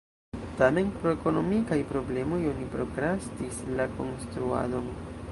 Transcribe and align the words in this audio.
Tamen 0.59 0.87
pro 1.01 1.11
ekonomikaj 1.17 1.77
problemoj 1.91 2.39
oni 2.51 2.65
prokrastis 2.77 3.59
la 3.81 3.85
konstruadon. 3.99 4.89